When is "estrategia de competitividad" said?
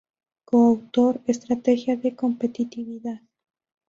1.27-3.21